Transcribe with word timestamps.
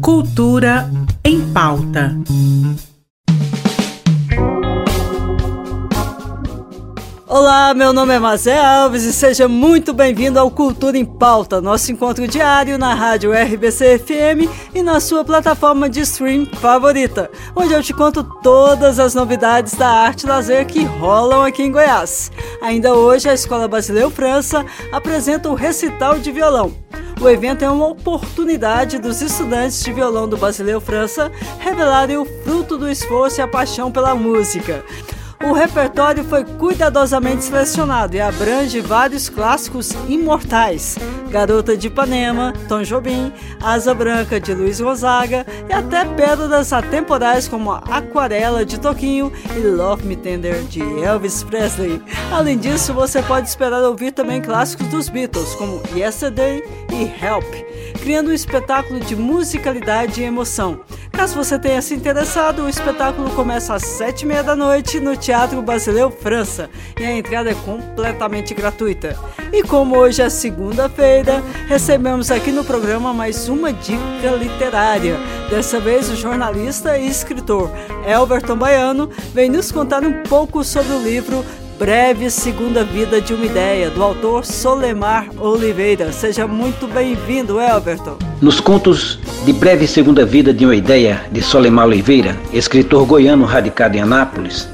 Cultura 0.00 0.90
em 1.24 1.40
pauta. 1.52 2.16
Olá, 7.26 7.74
meu 7.74 7.92
nome 7.92 8.14
é 8.14 8.18
Mazé 8.18 8.58
Alves 8.58 9.04
e 9.04 9.12
seja 9.12 9.46
muito 9.46 9.92
bem-vindo 9.92 10.40
ao 10.40 10.50
Cultura 10.50 10.96
em 10.96 11.04
Pauta, 11.04 11.60
nosso 11.60 11.92
encontro 11.92 12.26
diário 12.26 12.78
na 12.78 12.94
rádio 12.94 13.32
RBC 13.32 13.98
FM 13.98 14.50
e 14.74 14.82
na 14.82 14.98
sua 14.98 15.24
plataforma 15.24 15.88
de 15.88 16.00
stream 16.00 16.46
favorita, 16.46 17.30
onde 17.54 17.74
eu 17.74 17.82
te 17.82 17.92
conto 17.92 18.24
todas 18.42 18.98
as 18.98 19.14
novidades 19.14 19.74
da 19.74 19.88
arte 19.88 20.26
lazer 20.26 20.66
que 20.66 20.84
rolam 20.84 21.44
aqui 21.44 21.62
em 21.62 21.70
Goiás. 21.70 22.32
Ainda 22.62 22.94
hoje, 22.94 23.28
a 23.28 23.34
Escola 23.34 23.68
Basileu 23.68 24.10
França 24.10 24.64
apresenta 24.90 25.50
o 25.50 25.54
recital 25.54 26.18
de 26.18 26.32
violão. 26.32 26.74
O 27.20 27.28
evento 27.28 27.64
é 27.64 27.70
uma 27.70 27.88
oportunidade 27.88 28.96
dos 28.96 29.20
estudantes 29.20 29.82
de 29.82 29.92
violão 29.92 30.28
do 30.28 30.36
Basileu 30.36 30.80
França 30.80 31.32
revelarem 31.58 32.16
o 32.16 32.24
fruto 32.24 32.78
do 32.78 32.88
esforço 32.88 33.40
e 33.40 33.42
a 33.42 33.48
paixão 33.48 33.90
pela 33.90 34.14
música. 34.14 34.84
O 35.44 35.52
repertório 35.52 36.24
foi 36.24 36.44
cuidadosamente 36.44 37.44
selecionado 37.44 38.16
e 38.16 38.20
abrange 38.20 38.80
vários 38.80 39.28
clássicos 39.28 39.92
imortais: 40.08 40.98
Garota 41.30 41.76
de 41.76 41.86
Ipanema, 41.86 42.52
Tom 42.68 42.82
Jobim, 42.82 43.32
Asa 43.62 43.94
Branca 43.94 44.40
de 44.40 44.52
Luiz 44.52 44.80
Gonzaga 44.80 45.46
e 45.68 45.72
até 45.72 46.04
pérolas 46.04 46.72
atemporais 46.72 47.46
como 47.46 47.70
Aquarela 47.70 48.64
de 48.64 48.80
Toquinho 48.80 49.32
e 49.56 49.60
Love 49.60 50.04
Me 50.06 50.16
Tender 50.16 50.64
de 50.64 50.82
Elvis 51.02 51.44
Presley. 51.44 52.02
Além 52.32 52.58
disso, 52.58 52.92
você 52.92 53.22
pode 53.22 53.48
esperar 53.48 53.82
ouvir 53.82 54.10
também 54.10 54.42
clássicos 54.42 54.88
dos 54.88 55.08
Beatles 55.08 55.54
como 55.54 55.80
Yesterday 55.94 56.64
e 56.92 57.24
Help, 57.24 57.44
criando 58.02 58.30
um 58.30 58.34
espetáculo 58.34 58.98
de 58.98 59.14
musicalidade 59.14 60.20
e 60.20 60.24
emoção. 60.24 60.80
Caso 61.18 61.34
você 61.34 61.58
tenha 61.58 61.82
se 61.82 61.96
interessado, 61.96 62.62
o 62.62 62.68
espetáculo 62.68 63.28
começa 63.30 63.74
às 63.74 63.82
sete 63.82 64.22
e 64.22 64.24
meia 64.24 64.40
da 64.40 64.54
noite 64.54 65.00
no 65.00 65.16
Teatro 65.16 65.60
Basileu 65.60 66.12
França 66.12 66.70
e 66.96 67.04
a 67.04 67.12
entrada 67.12 67.50
é 67.50 67.54
completamente 67.54 68.54
gratuita. 68.54 69.18
E 69.52 69.64
como 69.64 69.98
hoje 69.98 70.22
é 70.22 70.30
segunda-feira, 70.30 71.42
recebemos 71.66 72.30
aqui 72.30 72.52
no 72.52 72.62
programa 72.62 73.12
mais 73.12 73.48
uma 73.48 73.72
dica 73.72 74.30
literária. 74.38 75.16
Dessa 75.50 75.80
vez, 75.80 76.08
o 76.08 76.14
jornalista 76.14 76.96
e 76.96 77.08
escritor 77.08 77.68
Elberton 78.06 78.56
Baiano 78.56 79.10
vem 79.34 79.50
nos 79.50 79.72
contar 79.72 80.04
um 80.04 80.22
pouco 80.22 80.62
sobre 80.62 80.92
o 80.92 81.02
livro 81.02 81.44
Breve 81.80 82.30
Segunda 82.30 82.84
Vida 82.84 83.20
de 83.20 83.34
uma 83.34 83.44
Ideia, 83.44 83.90
do 83.90 84.04
autor 84.04 84.44
Solemar 84.44 85.28
Oliveira. 85.36 86.12
Seja 86.12 86.46
muito 86.46 86.86
bem-vindo, 86.86 87.60
Elberton. 87.60 88.18
Nos 88.40 88.60
contos 88.60 89.18
de 89.44 89.52
Breve 89.52 89.86
Segunda 89.86 90.24
Vida 90.24 90.52
de 90.52 90.64
uma 90.64 90.74
Ideia, 90.74 91.22
de 91.30 91.40
Solemar 91.40 91.86
Oliveira, 91.86 92.36
escritor 92.52 93.06
goiano 93.06 93.44
radicado 93.44 93.96
em 93.96 94.00
Anápolis, 94.00 94.68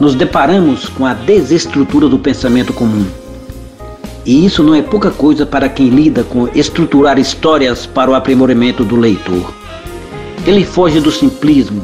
nos 0.00 0.14
deparamos 0.14 0.88
com 0.88 1.04
a 1.04 1.12
desestrutura 1.12 2.08
do 2.08 2.18
pensamento 2.18 2.72
comum. 2.72 3.06
E 4.24 4.44
isso 4.44 4.62
não 4.62 4.74
é 4.74 4.82
pouca 4.82 5.10
coisa 5.10 5.44
para 5.44 5.68
quem 5.68 5.88
lida 5.88 6.24
com 6.24 6.48
estruturar 6.54 7.18
histórias 7.18 7.84
para 7.84 8.10
o 8.10 8.14
aprimoramento 8.14 8.84
do 8.84 8.96
leitor. 8.96 9.52
Ele 10.46 10.64
foge 10.64 11.00
do 11.00 11.10
simplismo, 11.10 11.82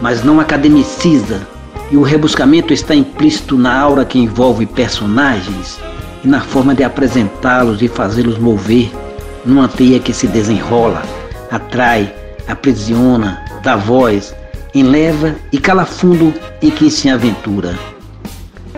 mas 0.00 0.22
não 0.22 0.40
academiciza 0.40 1.46
e 1.90 1.96
o 1.96 2.02
rebuscamento 2.02 2.72
está 2.72 2.94
implícito 2.94 3.56
na 3.56 3.78
aura 3.78 4.04
que 4.04 4.18
envolve 4.18 4.66
personagens 4.66 5.78
e 6.22 6.28
na 6.28 6.40
forma 6.40 6.74
de 6.74 6.84
apresentá-los 6.84 7.80
e 7.82 7.88
fazê-los 7.88 8.38
mover 8.38 8.90
numa 9.44 9.66
teia 9.66 9.98
que 9.98 10.12
se 10.12 10.26
desenrola, 10.26 11.02
atrai, 11.50 12.12
aprisiona, 12.46 13.44
dá 13.62 13.76
voz, 13.76 14.34
enleva 14.74 15.34
e 15.52 15.58
cala 15.58 15.84
fundo 15.84 16.32
em 16.62 16.70
quem 16.70 16.90
se 16.90 17.08
aventura. 17.08 17.78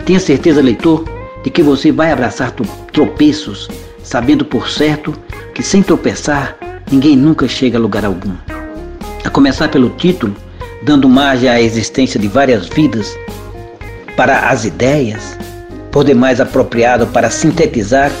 Tenha 0.05 0.19
certeza, 0.19 0.61
leitor, 0.61 1.05
de 1.43 1.49
que 1.49 1.61
você 1.61 1.91
vai 1.91 2.11
abraçar 2.11 2.53
tropeços, 2.91 3.69
sabendo 4.03 4.43
por 4.43 4.69
certo 4.69 5.13
que 5.53 5.61
sem 5.61 5.83
tropeçar 5.83 6.57
ninguém 6.91 7.15
nunca 7.15 7.47
chega 7.47 7.77
a 7.77 7.81
lugar 7.81 8.05
algum. 8.05 8.35
A 9.23 9.29
começar 9.29 9.69
pelo 9.69 9.89
título, 9.91 10.35
dando 10.83 11.07
margem 11.07 11.49
à 11.49 11.61
existência 11.61 12.19
de 12.19 12.27
várias 12.27 12.67
vidas 12.67 13.17
para 14.17 14.49
as 14.49 14.65
ideias, 14.65 15.37
por 15.91 16.03
demais 16.03 16.41
apropriado 16.41 17.07
para 17.07 17.29
sintetizar 17.29 18.11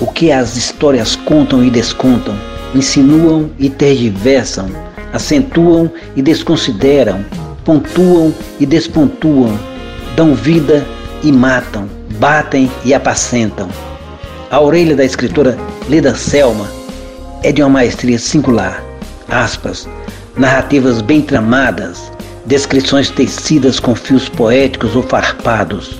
o 0.00 0.06
que 0.06 0.32
as 0.32 0.56
histórias 0.56 1.16
contam 1.16 1.64
e 1.64 1.70
descontam, 1.70 2.36
insinuam 2.74 3.50
e 3.58 3.70
tergiversam, 3.70 4.68
acentuam 5.12 5.90
e 6.14 6.22
desconsideram, 6.22 7.24
pontuam 7.64 8.32
e 8.60 8.66
despontuam, 8.66 9.58
dão 10.14 10.34
vida 10.34 10.86
e 11.22 11.32
matam, 11.32 11.88
batem 12.18 12.70
e 12.84 12.94
apacentam. 12.94 13.68
A 14.50 14.60
orelha 14.60 14.94
da 14.94 15.04
escritora 15.04 15.58
Leda 15.88 16.14
Selma 16.14 16.68
é 17.42 17.50
de 17.50 17.62
uma 17.62 17.70
maestria 17.70 18.18
singular. 18.18 18.82
Aspas, 19.28 19.88
narrativas 20.36 21.02
bem 21.02 21.20
tramadas, 21.20 22.12
descrições 22.44 23.10
tecidas 23.10 23.80
com 23.80 23.94
fios 23.94 24.28
poéticos 24.28 24.94
ou 24.94 25.02
farpados, 25.02 25.98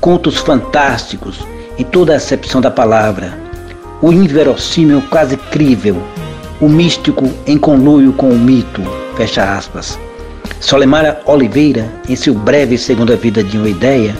contos 0.00 0.38
fantásticos 0.38 1.44
em 1.78 1.84
toda 1.84 2.12
a 2.12 2.16
acepção 2.16 2.60
da 2.60 2.70
palavra, 2.70 3.41
o 4.02 4.12
inverossímil 4.12 5.00
quase 5.08 5.36
crível, 5.36 5.96
o 6.60 6.68
místico 6.68 7.32
em 7.46 7.56
conluio 7.56 8.12
com 8.12 8.30
o 8.30 8.38
mito, 8.38 8.82
fecha 9.16 9.56
aspas. 9.56 9.98
Solemara 10.60 11.22
Oliveira, 11.24 11.88
em 12.08 12.16
seu 12.16 12.34
breve 12.34 12.76
Segunda 12.76 13.16
Vida 13.16 13.44
de 13.44 13.56
uma 13.56 13.68
Ideia, 13.68 14.14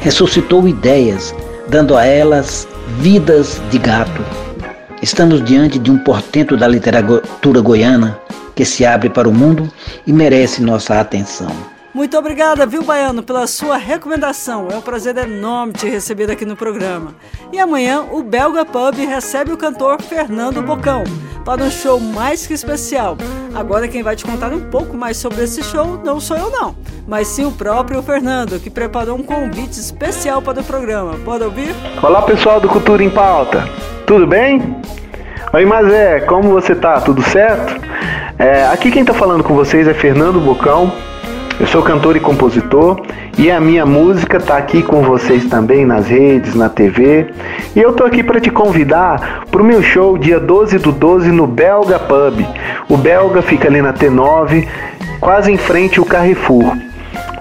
ressuscitou 0.00 0.66
ideias, 0.66 1.32
dando 1.68 1.96
a 1.96 2.04
elas 2.04 2.66
vidas 2.98 3.62
de 3.70 3.78
gato. 3.78 4.22
Estamos 5.00 5.44
diante 5.44 5.78
de 5.78 5.90
um 5.90 5.98
portento 5.98 6.56
da 6.56 6.66
literatura 6.66 7.60
goiana 7.60 8.18
que 8.54 8.64
se 8.64 8.84
abre 8.84 9.08
para 9.08 9.28
o 9.28 9.32
mundo 9.32 9.68
e 10.06 10.12
merece 10.12 10.60
nossa 10.60 11.00
atenção. 11.00 11.73
Muito 11.94 12.18
obrigada, 12.18 12.66
viu, 12.66 12.82
Baiano, 12.82 13.22
pela 13.22 13.46
sua 13.46 13.76
recomendação. 13.76 14.66
É 14.68 14.76
um 14.76 14.80
prazer 14.80 15.16
enorme 15.16 15.74
te 15.74 15.88
receber 15.88 16.28
aqui 16.28 16.44
no 16.44 16.56
programa. 16.56 17.14
E 17.52 17.60
amanhã 17.60 18.04
o 18.10 18.20
Belga 18.20 18.64
Pub 18.64 18.96
recebe 18.96 19.52
o 19.52 19.56
cantor 19.56 20.02
Fernando 20.02 20.60
Bocão 20.60 21.04
para 21.44 21.62
um 21.62 21.70
show 21.70 22.00
mais 22.00 22.48
que 22.48 22.52
especial. 22.52 23.16
Agora 23.54 23.86
quem 23.86 24.02
vai 24.02 24.16
te 24.16 24.24
contar 24.24 24.52
um 24.52 24.68
pouco 24.70 24.96
mais 24.96 25.18
sobre 25.18 25.44
esse 25.44 25.62
show 25.62 26.00
não 26.04 26.18
sou 26.18 26.36
eu 26.36 26.50
não, 26.50 26.74
mas 27.06 27.28
sim 27.28 27.44
o 27.44 27.52
próprio 27.52 28.02
Fernando, 28.02 28.58
que 28.58 28.70
preparou 28.70 29.16
um 29.16 29.22
convite 29.22 29.78
especial 29.78 30.42
para 30.42 30.62
o 30.62 30.64
programa. 30.64 31.14
Pode 31.24 31.44
ouvir? 31.44 31.76
Olá, 32.02 32.22
pessoal 32.22 32.60
do 32.60 32.68
Cultura 32.68 33.04
em 33.04 33.10
Pauta. 33.10 33.68
Tudo 34.04 34.26
bem? 34.26 34.82
Oi, 35.52 35.64
Mazé, 35.64 36.22
como 36.22 36.50
você 36.50 36.74
tá? 36.74 37.00
Tudo 37.00 37.22
certo? 37.22 37.80
É, 38.36 38.66
aqui 38.66 38.90
quem 38.90 39.02
está 39.02 39.14
falando 39.14 39.44
com 39.44 39.54
vocês 39.54 39.86
é 39.86 39.94
Fernando 39.94 40.40
Bocão. 40.40 41.13
Eu 41.60 41.68
sou 41.68 41.82
cantor 41.82 42.16
e 42.16 42.20
compositor 42.20 43.00
e 43.38 43.48
a 43.48 43.60
minha 43.60 43.86
música 43.86 44.38
está 44.38 44.56
aqui 44.56 44.82
com 44.82 45.02
vocês 45.02 45.44
também 45.44 45.86
nas 45.86 46.08
redes, 46.08 46.52
na 46.56 46.68
TV. 46.68 47.28
E 47.76 47.80
eu 47.80 47.92
tô 47.92 48.04
aqui 48.04 48.24
para 48.24 48.40
te 48.40 48.50
convidar 48.50 49.44
para 49.50 49.62
o 49.62 49.64
meu 49.64 49.80
show 49.80 50.18
dia 50.18 50.40
12 50.40 50.78
do 50.78 50.90
12 50.90 51.30
no 51.30 51.46
Belga 51.46 51.98
Pub. 51.98 52.44
O 52.88 52.96
Belga 52.96 53.40
fica 53.40 53.68
ali 53.68 53.80
na 53.80 53.92
T9, 53.92 54.66
quase 55.20 55.52
em 55.52 55.56
frente 55.56 56.00
ao 56.00 56.04
Carrefour. 56.04 56.76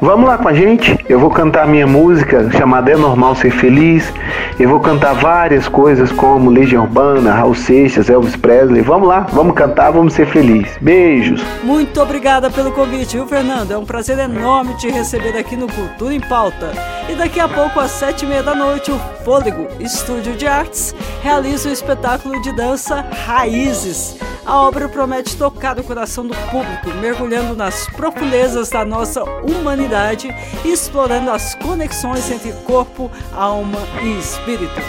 Vamos 0.03 0.27
lá 0.27 0.37
com 0.37 0.49
a 0.49 0.53
gente? 0.53 0.97
Eu 1.07 1.17
vou 1.17 1.29
cantar 1.29 1.65
minha 1.65 1.87
música 1.87 2.51
chamada 2.51 2.91
É 2.91 2.97
Normal 2.97 3.35
Ser 3.35 3.51
Feliz. 3.51 4.13
Eu 4.59 4.67
vou 4.67 4.81
cantar 4.81 5.13
várias 5.13 5.69
coisas 5.69 6.11
como 6.11 6.49
Legião 6.49 6.83
Urbana, 6.83 7.31
Raul 7.31 7.55
Seixas, 7.55 8.09
Elvis 8.09 8.35
Presley. 8.35 8.81
Vamos 8.81 9.07
lá, 9.07 9.21
vamos 9.31 9.55
cantar, 9.55 9.91
vamos 9.91 10.13
ser 10.13 10.27
felizes. 10.27 10.77
Beijos. 10.81 11.41
Muito 11.63 12.01
obrigada 12.01 12.51
pelo 12.51 12.73
convite, 12.73 13.15
viu, 13.15 13.25
Fernando? 13.25 13.71
É 13.71 13.77
um 13.77 13.85
prazer 13.85 14.19
enorme 14.19 14.75
te 14.75 14.89
receber 14.89 15.37
aqui 15.37 15.55
no 15.55 15.71
Cultura 15.71 16.13
em 16.13 16.19
Pauta. 16.19 16.73
E 17.07 17.15
daqui 17.15 17.39
a 17.39 17.47
pouco, 17.47 17.79
às 17.79 17.91
sete 17.91 18.25
e 18.25 18.27
meia 18.27 18.43
da 18.43 18.53
noite, 18.53 18.91
o 18.91 18.99
Fôlego 19.23 19.69
Estúdio 19.79 20.33
de 20.33 20.45
Artes 20.45 20.93
realiza 21.21 21.69
o 21.69 21.71
espetáculo 21.71 22.41
de 22.41 22.53
dança 22.53 23.05
Raízes 23.25 24.17
a 24.45 24.61
obra 24.61 24.89
promete 24.89 25.37
tocar 25.37 25.79
o 25.79 25.83
coração 25.83 26.25
do 26.27 26.35
público, 26.49 26.89
mergulhando 26.99 27.55
nas 27.55 27.87
profundezas 27.87 28.69
da 28.69 28.83
nossa 28.83 29.23
humanidade 29.23 30.29
e 30.63 30.71
explorando 30.71 31.31
as 31.31 31.55
conexões 31.55 32.29
entre 32.29 32.51
corpo, 32.63 33.09
alma 33.33 33.79
e 34.01 34.19
espírito. 34.19 34.81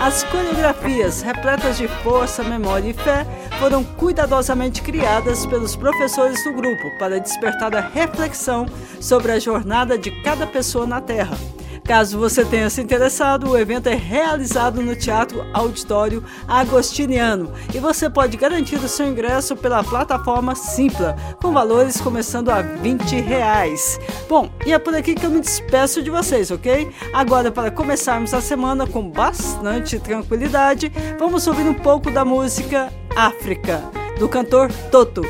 As 0.00 0.22
coreografias, 0.24 1.20
repletas 1.20 1.76
de 1.76 1.86
força, 2.02 2.42
memória 2.42 2.88
e 2.88 2.94
fé, 2.94 3.26
foram 3.58 3.84
cuidadosamente 3.84 4.80
criadas 4.80 5.44
pelos 5.44 5.76
professores 5.76 6.42
do 6.44 6.52
grupo 6.54 6.90
para 6.98 7.20
despertar 7.20 7.74
a 7.76 7.80
reflexão 7.80 8.66
sobre 8.98 9.32
a 9.32 9.38
jornada 9.38 9.98
de 9.98 10.10
cada 10.22 10.46
pessoa 10.46 10.86
na 10.86 11.00
Terra 11.02 11.36
Caso 11.90 12.20
você 12.20 12.44
tenha 12.44 12.70
se 12.70 12.80
interessado, 12.80 13.50
o 13.50 13.58
evento 13.58 13.88
é 13.88 13.96
realizado 13.96 14.80
no 14.80 14.94
Teatro 14.94 15.44
Auditório 15.52 16.22
Agostiniano 16.46 17.52
e 17.74 17.80
você 17.80 18.08
pode 18.08 18.36
garantir 18.36 18.76
o 18.76 18.86
seu 18.86 19.08
ingresso 19.08 19.56
pela 19.56 19.82
plataforma 19.82 20.54
Simpla, 20.54 21.16
com 21.42 21.52
valores 21.52 22.00
começando 22.00 22.48
a 22.48 22.62
20 22.62 23.16
reais. 23.16 23.98
Bom, 24.28 24.48
e 24.64 24.72
é 24.72 24.78
por 24.78 24.94
aqui 24.94 25.16
que 25.16 25.26
eu 25.26 25.30
me 25.30 25.40
despeço 25.40 26.00
de 26.00 26.10
vocês, 26.10 26.52
ok? 26.52 26.92
Agora, 27.12 27.50
para 27.50 27.72
começarmos 27.72 28.32
a 28.34 28.40
semana 28.40 28.86
com 28.86 29.10
bastante 29.10 29.98
tranquilidade, 29.98 30.92
vamos 31.18 31.44
ouvir 31.48 31.64
um 31.64 31.74
pouco 31.74 32.08
da 32.08 32.24
música 32.24 32.88
África, 33.16 33.82
do 34.16 34.28
cantor 34.28 34.70
Toto. 34.92 35.22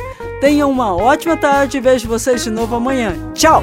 Tenham 0.43 0.71
uma 0.71 0.95
ótima 0.95 1.39
tarde 1.39 1.79
e 1.79 1.81
vejo 1.81 2.07
vocês 2.07 2.45
de 2.45 2.51
novo 2.51 2.77
amanhã. 2.77 3.33
Tchau! 3.33 3.63